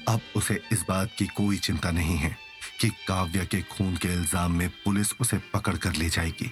अब 0.08 0.22
उसे 0.36 0.60
इस 0.72 0.84
बात 0.90 1.10
की 1.18 1.26
कोई 1.28 1.58
चिंता 1.60 1.92
नहीं 1.92 2.18
है। 2.18 2.36
कि 2.80 2.90
काव्य 3.08 3.46
के 3.46 3.62
खून 3.70 3.96
के 3.96 4.08
इल्ज़ाम 4.10 4.52
में 4.52 4.70
पुलिस 4.86 5.14
उसे 5.22 5.38
पकड़ 5.54 5.76
कर 5.78 5.96
ले 5.96 6.10
जाएगी। 6.10 6.52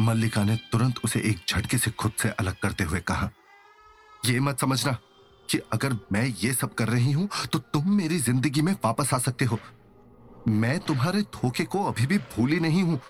मल्लिका 0.00 0.44
ने 0.44 0.56
तुरंत 0.72 0.98
उसे 1.04 1.20
एक 1.20 1.38
झटके 1.48 1.78
से 1.78 1.90
खुद 1.92 2.12
से 2.18 2.28
अलग 2.30 2.56
करते 2.62 2.84
हुए 2.84 3.00
कहा 3.02 3.30
यह 4.22 4.40
मत 4.42 4.60
समझना 4.60 4.92
कि 5.48 5.58
अगर 5.72 5.96
मैं 6.12 6.24
ये 6.36 6.52
सब 6.52 6.74
कर 6.74 6.88
रही 6.88 7.12
हूँ 7.12 7.28
तो 7.52 7.58
तुम 7.58 7.90
मेरी 7.96 8.18
ज़िंदगी 8.20 8.62
में 8.62 8.72
वापस 8.84 9.14
आ 9.14 9.18
सकते 9.18 9.44
हो। 9.44 9.58
मैं 10.48 10.78
तुम्हारे 10.80 11.22
धोखे 11.34 11.64
को 11.64 11.84
अभी 11.84 12.06
भी 12.06 12.18
भूली 12.28 12.58
नहीं 12.60 12.82
हूँ 12.82 13.00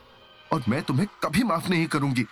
और 0.51 0.65
मैं 0.69 0.83
तुम्हें 0.83 1.07
कभी 1.25 1.43
माफ़ 1.45 1.69
नहीं 1.69 1.87
करूँगी। 1.87 2.25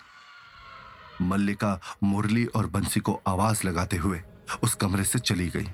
मल्लिका 1.23 1.81
मुरली 2.03 2.45
और 2.47 2.67
बंसी 2.69 3.01
को 3.01 3.21
आवाज़ 3.29 3.67
लगाते 3.67 3.97
हुए 3.97 4.21
उस 4.63 4.75
कमरे 4.75 5.05
से 5.05 5.19
चली 5.21 5.49
गई। 5.49 5.69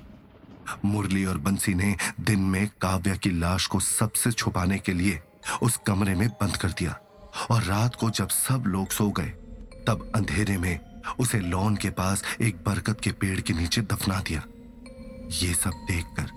मुरली 0.85 1.25
और 1.25 1.39
बंसी 1.39 1.75
ने 1.75 1.97
दिन 2.21 2.41
में 2.41 2.67
काव्या 2.81 3.15
की 3.17 3.31
लाश 3.31 3.67
को 3.67 3.81
सबसे 3.81 4.33
छुपाने 4.33 4.79
के 4.79 4.93
लिए 4.93 5.21
उस 5.63 5.77
कमरे 5.87 6.15
में 6.15 6.29
बंद 6.41 6.57
कर 6.57 6.69
दिया 6.69 6.99
और 7.51 7.63
रात 7.63 7.95
को 7.95 8.11
जब 8.11 8.29
सब 8.29 8.65
लोग 8.67 8.91
सो 8.91 9.09
गए, 9.11 9.29
तब 9.87 10.11
अंधेरे 10.15 10.57
में 10.59 10.79
उसे 11.19 11.39
लॉन 11.41 11.77
के 11.77 11.91
पास 11.91 12.23
एक 12.41 12.57
बरगद 12.67 13.01
के 13.01 13.13
पेड़ 13.13 13.41
के 13.41 13.53
नीचे 13.53 13.81
दफना 13.83 14.21
दिया। 14.21 14.43
ये 15.33 15.55
सब 15.55 15.85
देखकर 15.91 16.31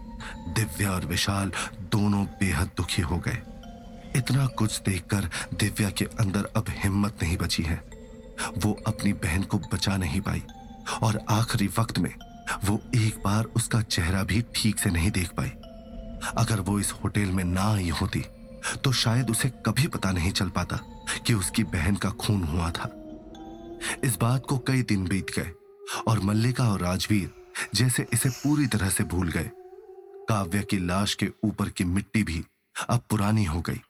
दिव्या 0.54 0.92
और 0.92 1.06
विशाल 1.06 1.52
दोनों 1.92 2.26
बेहद 2.40 2.72
दुखी 2.78 3.02
हो 3.02 3.18
गए। 3.18 3.42
इतना 4.16 4.46
कुछ 4.48 4.82
देखकर 4.82 5.30
दिव्या 5.60 5.90
के 5.90 6.06
अंदर 6.20 6.46
अब 6.56 6.66
हिम्मत 6.70 7.24
नहीं 7.24 7.38
बची 7.38 7.64
है। 7.64 7.84
वो 8.58 8.72
अपनी 8.88 9.14
बहन 9.14 9.44
को 9.44 9.58
बचा 9.74 9.98
नहीं 9.98 10.22
पाई 10.22 10.44
और 11.04 11.20
आखिरी 11.30 11.68
वक्त 11.80 12.00
में 12.00 12.14
वो 12.66 12.80
एक 12.96 13.22
बार 13.26 13.46
उसका 13.56 13.82
चेहरा 13.82 14.24
भी 14.24 14.44
ठीक 14.56 14.80
से 14.80 14.90
नहीं 14.90 15.12
देख 15.12 15.32
पाई 15.32 15.50
अगर 16.38 16.60
वो 16.62 16.80
इस 16.80 16.92
होटल 16.94 17.32
में 17.32 17.44
ना 17.44 17.64
आई 17.74 17.90
होती 18.02 18.24
तो 18.84 18.92
शायद 18.94 19.30
उसे 19.30 19.50
कभी 19.66 19.88
पता 19.88 20.12
नहीं 20.12 20.32
चल 20.32 20.50
पाता 20.50 20.80
कि 21.28 21.34
उसकी 21.34 21.64
बहन 21.66 21.96
का 21.96 22.10
खून 22.12 22.44
हुआ 22.44 22.70
था। 22.72 22.90
इस 24.04 24.18
बात 24.18 24.46
को 24.46 24.58
कई 24.58 24.82
दिन 24.82 25.04
बीत 25.08 25.32
गए, 25.38 25.52
और 26.08 26.20
मल्लिका 26.20 26.70
और 26.72 26.82
राजवीर 26.82 27.34
जैसे 27.76 28.06
इसे 28.14 28.30
पूरी 28.32 28.68
तरह 28.68 28.90
से 28.90 29.04
भूल 29.06 29.30
गए। 29.30 29.50
काव्य 30.30 30.62
की 30.62 30.78
लाश 30.78 31.14
के 31.14 31.30
ऊपर 31.44 31.70
की 31.70 31.84
मिट्टी 31.86 32.24
भी 32.24 32.44
अब 32.90 33.02
पुरानी 33.10 33.44
हो 33.46 33.62
गई, 33.62 33.82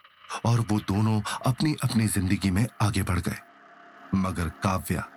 और 0.46 0.60
वो 0.62 0.80
दोनों 0.88 1.22
अपनी 1.46 1.76
अपनी 1.84 2.08
ज़िंदगी 2.08 2.52
में 2.52 2.66
आगे 2.82 3.04
बढ़ 3.04 3.20
गए। 3.20 3.38
मगर 4.16 4.50
काव्या 4.64 5.08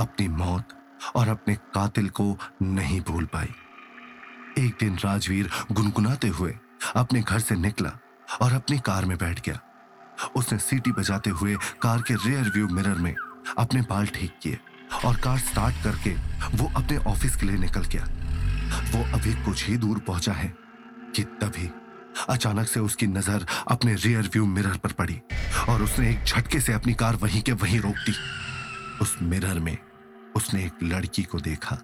अपनी 0.00 0.28
मौत 0.28 0.76
और 1.16 1.28
अपने 1.28 1.54
कातिल 1.74 2.08
को 2.10 2.36
नहीं 2.62 3.00
भूल 3.00 3.24
पाई। 3.24 3.48
एक 4.58 4.76
दिन 4.80 4.98
राजवीर 5.04 5.50
गुनगुनाते 5.72 6.28
हुए 6.28 6.54
अपने 6.96 7.20
घर 7.22 7.38
से 7.40 7.54
निकला 7.56 7.98
और 8.42 8.52
अपनी 8.52 8.78
कार 8.78 9.04
में 9.04 9.16
बैठ 9.18 9.40
गया। 9.46 9.60
उसने 10.36 10.58
सीटी 10.58 10.92
बजाते 10.92 11.30
हुए 11.30 11.56
कार 11.82 12.02
के 12.02 12.14
रियर 12.26 12.50
व्यू 12.54 12.68
मिरर 12.68 12.98
में 12.98 13.14
अपने 13.58 13.80
बाल 13.80 14.06
ठीक 14.06 14.38
किए 14.42 14.58
और 15.04 15.16
कार 15.16 15.38
स्टार्ट 15.38 15.82
करके 15.84 16.14
वो 16.56 16.70
अपने 16.76 16.96
ऑफ़िस 17.10 17.36
के 17.36 17.46
लिए 17.46 17.58
निकल 17.58 17.84
गया। 17.84 18.04
वो 18.92 19.04
अभी 19.14 19.34
कुछ 19.44 19.66
ही 19.66 19.76
दूर 19.76 19.98
पहुँचा 19.98 20.32
है 20.32 20.52
कि 21.16 21.22
तभी 21.40 21.70
अचानक 22.28 22.66
से 22.66 22.80
उसकी 22.80 23.06
नज़र 23.06 23.46
अपने 23.68 23.94
रियर 23.94 24.28
व्यू 24.32 24.46
मिरर 24.46 24.76
पर 24.76 24.92
पड़ी 24.92 25.20
और 25.68 25.82
उसने 25.82 26.10
एक 26.10 26.24
झटके 26.24 26.60
से 26.60 26.72
अपनी 26.72 26.94
कार 26.94 27.16
वहीं 27.16 27.42
के 27.42 27.52
वहीं 27.54 27.80
रोक 27.80 27.96
दी। 28.06 28.14
उस 29.02 29.16
मिरर 29.22 29.60
में 29.60 29.76
उसने 30.36 30.64
एक 30.64 30.82
लड़की 30.82 31.22
को 31.22 31.40
देखा, 31.40 31.78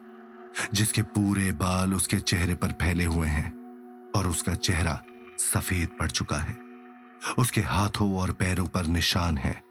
जिसके 0.75 1.03
पूरे 1.03 1.51
बाल 1.53 1.95
उसके 1.95 2.19
चेहरे 2.21 2.55
पर 2.55 2.73
फैले 2.73 3.05
हुए 3.05 3.29
हैं 3.29 3.53
और 4.17 4.27
उसका 4.27 4.55
चेहरा 4.55 5.01
सफ़ेद 5.53 5.89
पड़ 6.01 6.11
चुका 6.11 6.37
है। 6.37 6.57
उसके 7.39 7.61
हाथों 7.61 8.15
और 8.17 8.33
पैरों 8.33 8.67
पर 8.67 8.87
निशान 8.87 9.39
है 9.39 9.63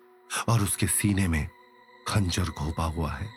और 0.50 0.62
उसके 0.62 0.88
सीने 0.88 1.28
में 1.28 1.48
खंजर 2.08 2.50
घोपा 2.50 2.84
हुआ 2.86 3.12
है। 3.12 3.28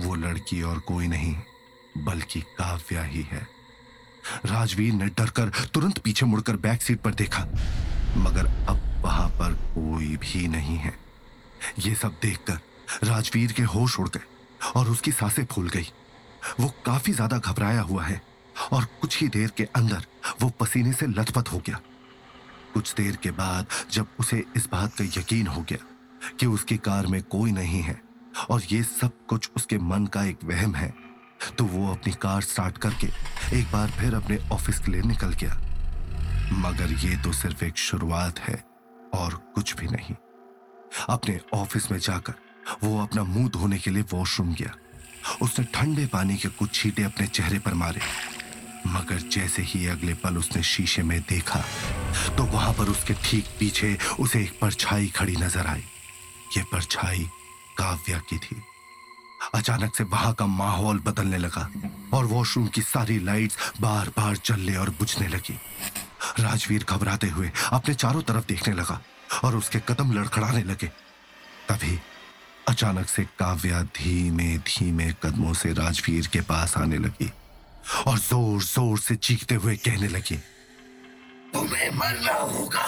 वो 0.00 0.14
लड़की 0.14 0.62
और 0.62 0.78
कोई 0.78 1.06
नहीं, 1.06 1.34
बल्कि 1.98 2.40
काव्या 2.58 3.02
ही 3.02 3.22
है। 3.22 3.46
राजवीर 4.46 4.92
ने 4.92 5.06
डरकर 5.08 5.52
तुरंत 5.74 5.98
पीछे 5.98 6.26
मुड़कर 6.26 6.56
बैक 6.56 6.82
सीट 6.82 7.00
पर 7.00 7.14
देखा, 7.14 7.44
मगर 8.16 8.46
अब 8.68 8.80
वहाँ 9.04 9.28
पर 9.30 9.54
कोई 9.74 10.16
भी 10.16 10.46
नहीं 10.48 10.76
है। 10.76 10.94
ये 11.78 11.94
सब 11.94 12.18
देखकर 12.22 12.60
राजवीर 13.04 13.52
के 13.52 13.62
होश 13.62 13.98
उड़ 14.00 14.08
गए। 14.08 14.24
और 14.76 14.88
उसकी 14.88 15.12
साँसें 15.12 15.44
फूल 15.44 15.68
गई। 15.68 15.86
वो 16.60 16.68
काफ़ी 16.86 17.12
ज़्यादा 17.12 17.38
घबराया 17.38 17.80
हुआ 17.82 18.04
है 18.04 18.20
और 18.72 18.84
कुछ 19.00 19.20
ही 19.20 19.28
देर 19.28 19.50
के 19.56 19.64
अंदर 19.76 20.06
वो 20.42 20.48
पसीने 20.60 20.92
से 20.92 21.06
लथपथ 21.08 21.52
हो 21.52 21.58
गया। 21.58 21.80
कुछ 22.74 22.94
देर 22.94 23.16
के 23.16 23.30
बाद 23.32 23.66
जब 23.92 24.06
उसे 24.20 24.44
इस 24.56 24.68
बात 24.72 24.94
का 24.94 25.04
यकीन 25.06 25.46
हो 25.46 25.62
गया 25.62 25.86
कि 26.40 26.46
उसकी 26.46 26.76
कार 26.78 27.06
में 27.06 27.22
कोई 27.22 27.52
नहीं 27.52 27.80
है 27.82 28.00
और 28.50 28.62
ये 28.70 28.82
सब 28.82 29.26
कुछ 29.26 29.50
उसके 29.56 29.78
मन 29.80 30.06
का 30.06 30.24
एक 30.24 30.44
वहम 30.44 30.74
है 30.74 30.92
तो 31.58 31.64
वो 31.64 31.90
अपनी 31.92 32.12
कार 32.12 32.42
स्टार्ट 32.42 32.78
करके 32.78 33.06
एक 33.58 33.72
बार 33.72 33.90
फिर 33.90 34.14
अपने 34.14 34.38
ऑफ़िस 34.52 34.78
के 34.78 34.92
लिए 34.92 35.02
निकल 35.02 35.32
गया। 35.34 35.60
मगर 36.54 36.92
ये 37.00 37.16
तो 37.16 37.32
सिर्फ़ 37.32 37.64
एक 37.64 37.76
शुरुआत 37.78 38.38
है 38.38 38.62
और 39.14 39.34
कुछ 39.54 39.74
भी 39.76 39.86
नहीं। 39.86 40.14
अपने 41.08 41.38
ऑफ़िस 41.54 41.90
में 41.92 41.98
जाकर 41.98 42.34
वो 42.82 43.00
अपना 43.02 43.24
मुँह 43.24 43.48
धोने 43.50 43.78
के 43.78 43.90
लिए 43.90 44.04
वॉशरूम 44.12 44.54
गया। 44.54 44.74
उसने 45.42 45.64
ठंडे 45.74 46.06
पानी 46.06 46.36
के 46.36 46.48
कुछ 46.50 46.72
छींटे 46.74 47.02
अपने 47.02 47.26
चेहरे 47.28 47.58
पर 47.58 47.74
मारे। 47.74 48.00
मगर 48.86 49.18
जैसे 49.32 49.62
ही 49.62 49.86
अगले 49.88 50.14
पल 50.14 50.36
उसने 50.36 50.62
शीशे 50.62 51.02
में 51.02 51.20
देखा 51.28 51.60
तो 52.36 52.44
वहाँ 52.46 52.72
पर 52.74 52.88
उसके 52.88 53.14
ठीक 53.24 53.46
पीछे 53.58 53.96
उसे 54.20 54.42
एक 54.42 54.58
परछाई 54.60 55.08
खड़ी 55.16 55.36
नज़र 55.36 55.66
आई। 55.66 55.84
ये 56.56 56.62
परछाई 56.72 57.28
काव्या 57.78 58.18
की 58.28 58.38
थी। 58.38 58.56
अचानक 59.54 59.94
से 59.96 60.04
वहाँ 60.04 60.32
का 60.34 60.46
माहौल 60.46 60.98
बदलने 60.98 61.38
लगा 61.38 61.68
और 62.14 62.24
वॉशरूम 62.26 62.66
की 62.68 62.82
सारी 62.82 63.18
लाइट्स 63.18 63.56
बार 63.80 64.08
बार 64.16 64.36
जलने 64.44 64.76
और 64.76 64.90
बुझने 64.98 65.28
लगी। 65.28 65.58
राजवीर 66.40 66.84
घबराते 66.84 67.28
हुए 67.28 67.50
अपने 67.72 67.94
चारों 67.94 68.22
तरफ़ 68.22 68.46
देखने 68.48 68.74
लगा 68.74 69.00
और 69.44 69.56
उसके 69.56 69.78
कदम 69.88 70.12
लड़खड़ाने 70.12 70.62
लगे। 70.64 70.86
तभी 71.68 71.98
अचानक 72.68 73.08
से 73.08 73.24
काव्या 73.38 73.82
धीमे 73.96 74.56
धीमे 74.66 75.10
कदमों 75.22 75.52
से 75.54 75.72
राजवीर 75.74 76.26
के 76.32 76.40
पास 76.48 76.76
आने 76.78 76.98
लगी 76.98 77.30
और 78.06 78.18
ज़ोर 78.18 78.62
ज़ोर 78.62 78.98
से 78.98 79.16
चीखते 79.18 79.54
हुए 79.54 79.76
कहने 79.78 80.08
लगी, 80.08 80.36
तुम्हें 81.52 81.90
मरना 81.90 82.34
होगा। 82.34 82.86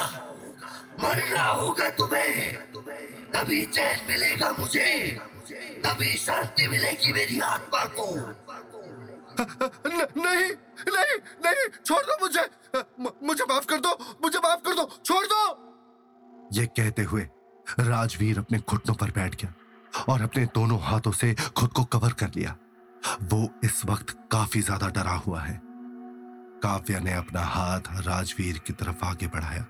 मरना 1.03 1.45
होगा 1.45 1.89
तुम्हें। 1.91 2.55
तभी 3.33 3.65
चैन 3.67 3.99
मिलेगा 4.09 4.51
मुझे। 4.59 4.89
तभी 5.85 6.13
शांति 6.17 6.67
मिलेगी 6.69 7.13
मेरी 7.13 7.41
आत्मा 7.43 7.85
को। 7.97 8.07
नहीं 9.35 10.51
नहीं 10.89 11.17
नहीं, 11.45 11.69
छोड़ 11.87 12.03
दो 12.03 12.17
मुझे। 12.21 12.45
मुझे 13.23 13.45
माफ़ 13.45 13.67
कर 13.67 13.81
दो, 13.81 13.93
मुझे 14.23 14.39
माफ़ 14.39 14.61
कर 14.61 14.75
दो, 14.75 14.89
छोड़ 15.05 15.27
दो। 15.27 15.43
ये 16.53 16.67
कहते 16.69 17.03
हुए 17.03 17.23
राजवीर 17.81 18.39
अपने 18.39 18.59
घुटनों 18.61 18.95
पर 18.95 19.11
बैठ 19.11 19.35
गया। 19.35 19.53
और 20.09 20.23
अपने 20.23 20.45
दोनों 20.55 20.81
हाथों 20.83 21.13
से 21.13 21.35
खुद 21.57 21.73
को 21.73 21.85
कवर 21.87 22.13
कर 22.13 22.31
लिया। 22.37 22.57
वो 23.23 23.49
इस 23.65 23.85
वक्त 23.85 24.17
काफ़ी 24.33 24.61
ज़्यादा 24.61 24.89
डरा 24.91 25.15
हुआ 25.17 25.41
है। 25.41 25.61
काव्या 26.63 26.99
ने 27.01 27.13
अपना 27.13 27.45
हाथ 27.45 27.81
राजवीर 28.07 28.59
की 28.59 28.73
तरफ़ 28.73 29.05
आगे 29.05 29.27
बढ़ाया, 29.27 29.67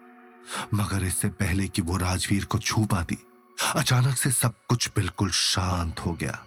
मगर 0.74 1.04
इससे 1.04 1.28
पहले 1.30 1.68
कि 1.68 1.82
वो 1.82 1.96
राजवीर 1.96 2.44
को 2.44 2.58
छू 2.58 2.84
पाती, 2.86 3.18
अचानक 3.76 4.16
से 4.16 4.30
सब 4.30 4.54
कुछ 4.68 4.88
बिल्कुल 4.96 5.30
शांत 5.30 6.00
हो 6.00 6.12
गया 6.12 6.38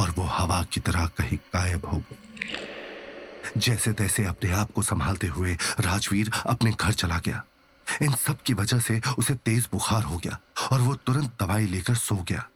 और 0.00 0.10
वो 0.10 0.24
हवा 0.30 0.62
की 0.62 0.80
तरह 0.80 1.06
कहीं 1.18 1.38
गायब 1.54 1.86
हो 1.86 1.98
गई। 2.00 3.60
जैसे 3.60 3.92
तैसे 3.92 4.24
अपने 4.24 4.50
आप 4.52 4.70
को 4.72 4.82
संभालते 4.82 5.26
हुए 5.26 5.56
राजवीर 5.80 6.30
अपने 6.46 6.72
घर 6.72 6.92
चला 6.92 7.18
गया। 7.18 7.42
इन 7.86 8.12
सब 8.16 8.42
की 8.42 8.54
वजह 8.54 8.78
से 8.78 9.00
उसे 9.18 9.34
तेज 9.36 9.68
बुखार 9.72 10.02
हो 10.02 10.16
गया 10.18 10.38
और 10.72 10.80
वो 10.80 10.94
तुरंत 10.96 11.36
दवाई 11.40 11.66
लेकर 11.66 11.94
सो 11.94 12.16
गया। 12.28 12.48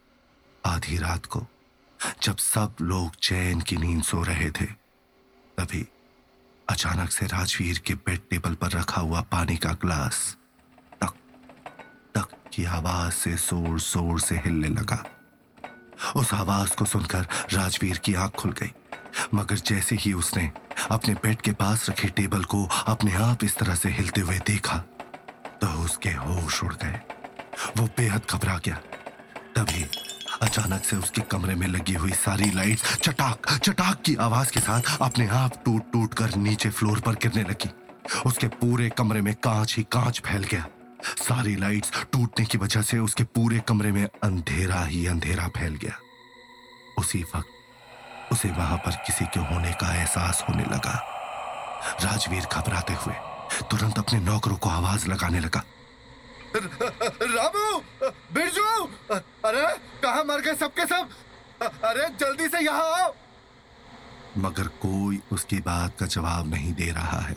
आधी 0.68 0.96
रात 0.98 1.26
को, 1.26 1.46
जब 2.22 2.36
सब 2.38 2.76
लोग 2.82 3.14
चैन 3.22 3.60
की 3.60 3.76
नींद 3.76 4.02
सो 4.04 4.22
रहे 4.22 4.50
थे, 4.50 4.64
तभी 5.58 5.86
अचानक 6.68 7.10
से 7.10 7.26
राजवीर 7.26 7.78
के 7.86 7.94
बेड 7.96 8.20
टेबल 8.30 8.54
पर 8.54 8.70
रखा 8.70 9.00
हुआ 9.00 9.20
पानी 9.30 9.56
का 9.56 9.72
ग्लास 9.82 10.36
टक 11.02 11.14
टक 12.14 12.34
की 12.54 12.64
आवाज़ 12.66 13.12
से 13.14 13.32
ज़ोर 13.36 13.78
ज़ोर 13.80 14.20
से 14.20 14.36
हिलने 14.36 14.68
लगा। 14.70 15.04
उस 16.16 16.32
आवाज़ 16.34 16.74
को 16.76 16.84
सुनकर 16.84 17.26
राजवीर 17.52 17.98
की 17.98 18.14
आँख 18.16 18.34
खुल 18.34 18.52
गई, 18.60 18.72
मगर 19.34 19.56
जैसे 19.66 19.96
ही 19.96 20.12
उसने 20.14 20.50
अपने 20.90 21.14
बेड 21.14 21.40
के 21.40 21.52
पास 21.54 21.88
रखे 21.90 22.08
टेबल 22.16 22.44
को 22.44 22.64
अपने 22.86 23.14
आप 23.22 23.44
इस 23.44 23.56
तरह 23.56 23.74
से 23.74 23.88
हिलते 23.90 24.20
हुए 24.20 24.38
देखा 24.46 24.78
तो 25.60 25.66
उसके 25.84 26.10
होश 26.10 26.62
उड़ 26.64 26.74
गए। 26.74 27.00
वो 27.76 27.86
बेहद 27.96 28.22
घबरा 28.30 28.58
गया। 28.64 28.76
तभी 29.56 29.84
अचानक 30.42 30.84
से 30.84 30.96
उसके 30.96 31.20
कमरे 31.30 31.54
में 31.54 31.66
लगी 31.66 31.94
हुई 31.94 32.12
सारी 32.12 32.50
लाइट्स 32.50 32.96
चटाक 32.98 33.48
चटाक 33.58 34.02
की 34.02 34.14
आवाज़ 34.20 34.50
के 34.52 34.60
साथ 34.60 34.96
अपने 35.02 35.26
आप 35.28 35.62
टूट 35.64 35.92
टूट 35.92 36.14
कर 36.14 36.34
नीचे 36.36 36.70
फ्लोर 36.70 37.00
पर 37.00 37.14
गिरने 37.14 37.42
लगी। 37.42 37.70
उसके 38.26 38.48
पूरे 38.48 38.88
कमरे 38.90 39.20
में 39.20 39.34
कांच 39.34 39.76
ही 39.76 39.82
कांच 39.92 40.20
फैल 40.26 40.42
गया। 40.42 40.66
सारी 41.18 41.54
लाइट्स 41.56 41.92
टूटने 42.12 42.44
की 42.46 42.58
वजह 42.58 42.82
से 42.82 42.98
उसके 42.98 43.24
पूरे 43.24 43.58
कमरे 43.68 43.92
में 43.92 44.04
अंधेरा 44.04 44.82
ही 44.84 45.06
अंधेरा 45.06 45.48
फैल 45.48 45.74
गया। 45.74 45.98
उसी 46.98 47.22
वक्त, 47.34 48.32
उसे 48.32 48.48
वहाँ 48.48 48.78
पर 48.78 48.92
किसी 49.06 49.24
के 49.24 49.40
होने 49.52 49.72
का 49.72 49.94
एहसास 49.94 50.44
होने 50.48 50.64
लगा। 50.64 50.94
राजवीर 52.04 52.46
घबराते 52.52 52.94
हुए 52.94 53.14
तुरंत 53.70 53.98
अपने 53.98 54.20
नौकरों 54.20 54.56
को 54.56 54.70
आवाज़ 54.70 55.06
लगाने 55.08 55.40
लगा। 55.40 55.62
कहा 60.18 60.34
मर 60.34 60.40
गए 60.40 60.54
सबके 60.54 60.86
सब। 60.86 61.10
अरे 61.84 62.08
जल्दी 62.08 62.48
से 62.48 62.58
यहाँ 62.58 62.82
आओ। 62.82 63.14
मगर 64.38 64.68
कोई 64.68 65.20
उसकी 65.32 65.58
बात 65.58 65.98
का 65.98 66.06
जवाब 66.06 66.50
नहीं 66.50 66.72
दे 66.74 66.90
रहा 66.90 67.20
है। 67.20 67.34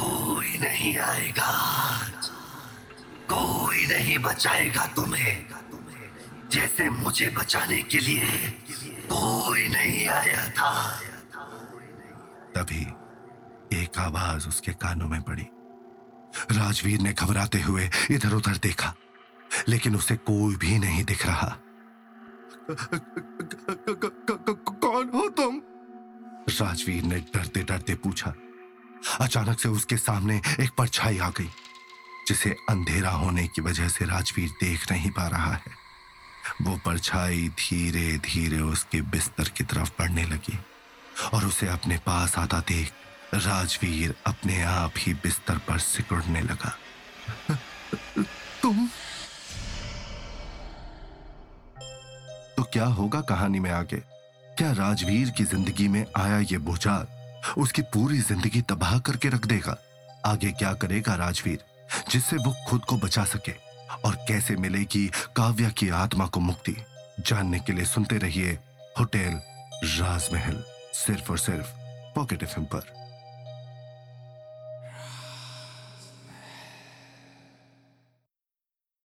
कोई 0.00 0.58
नहीं 0.58 0.98
आएगा। 0.98 1.50
कोई 3.32 3.86
नहीं 3.86 4.18
बचाएगा 4.18 4.86
तुम्हें। 4.86 5.46
जैसे 6.52 6.90
मुझे 6.90 7.30
बचाने 7.30 7.82
के 7.82 7.98
लिए 7.98 8.50
कोई 9.12 9.68
नहीं 9.68 10.08
आया 10.08 10.48
था। 10.50 11.00
तभी 12.56 12.82
एक 13.82 13.98
आवाज़ 13.98 14.48
उसके 14.48 14.72
कानों 14.72 15.08
में 15.08 15.22
पड़ी। 15.22 15.46
राजवीर 16.58 17.00
ने 17.00 17.12
घबराते 17.12 17.60
हुए 17.60 17.90
इधर 18.10 18.32
उधर 18.32 18.56
देखा। 18.56 18.94
लेकिन 19.68 19.96
उसे 19.96 20.16
कोई 20.16 20.56
भी 20.56 20.78
नहीं 20.78 21.04
दिख 21.04 21.26
रहा। 21.26 21.56
कौन 24.80 25.10
हो 25.14 25.28
तुम? 25.28 25.60
राजवीर 26.50 27.02
ने 27.02 27.18
डरते 27.34 27.62
डरते 27.62 27.94
पूछा। 27.94 28.34
अचानक 29.20 29.60
से 29.60 29.68
उसके 29.68 29.96
सामने 29.96 30.40
एक 30.60 30.70
परछाई 30.78 31.18
आ 31.18 31.28
गई 31.30 31.50
जिसे 32.28 32.50
अंधेरा 32.70 33.10
होने 33.10 33.46
की 33.48 33.62
वजह 33.62 33.88
से 33.88 34.04
राजवीर 34.04 34.50
देख 34.60 34.90
नहीं 34.92 35.10
पा 35.10 35.26
रहा 35.28 35.52
है। 35.52 35.78
वो 36.62 36.76
परछाई 36.76 37.48
धीरे 37.58 38.18
धीरे 38.18 38.60
उसके 38.60 39.00
बिस्तर 39.02 39.48
की 39.48 39.64
तरफ़ 39.64 39.90
बढ़ने 39.98 40.24
लगी 40.24 40.58
और 41.34 41.44
उसे 41.44 41.66
अपने 41.68 41.98
पास 41.98 42.38
आता 42.38 42.60
देख 42.68 42.92
राजवीर 43.34 44.14
अपने 44.26 44.62
आप 44.62 44.92
ही 44.96 45.14
बिस्तर 45.14 45.58
पर 45.58 45.78
सिकुड़ने 45.78 46.40
लगा। 46.40 46.76
क्या 52.72 52.84
होगा 52.84 53.20
कहानी 53.20 53.60
में 53.60 53.70
आगे? 53.70 53.96
क्या 54.58 54.70
राजवीर 54.72 55.30
की 55.30 55.44
ज़िंदगी 55.44 55.86
में 55.88 56.04
आया 56.16 56.38
ये 56.38 56.58
भूचाल 56.58 57.06
उसकी 57.58 57.82
पूरी 57.82 58.18
ज़िंदगी 58.18 58.60
तबाह 58.62 58.98
करके 58.98 59.28
रख 59.28 59.46
देगा। 59.46 59.76
आगे 60.26 60.50
क्या 60.52 60.72
करेगा 60.74 61.14
राजवीर? 61.14 61.64
जिससे 62.10 62.36
वो 62.36 62.54
खुद 62.68 62.84
को 62.84 62.96
बचा 62.96 63.24
सके। 63.24 63.52
और 64.04 64.14
कैसे 64.28 64.56
मिलेगी 64.56 65.06
काव्या 65.36 65.68
की 65.68 65.88
आत्मा 65.88 66.26
को 66.26 66.40
मुक्ति? 66.40 66.76
जानने 67.20 67.58
के 67.58 67.72
लिए 67.72 67.84
सुनते 67.84 68.18
रहिए 68.18 68.52
होटल 68.98 69.40
राजमहल, 69.98 70.64
सिर्फ़ 70.94 71.30
और 71.30 71.38
सिर्फ़ 71.38 71.72
पॉकेट 72.14 72.42
एफ़ 72.42 72.58
पर। 72.60 72.99